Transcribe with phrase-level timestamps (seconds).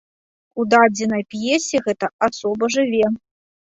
[0.63, 3.17] У дадзенай п'есе гэта асоба жыве.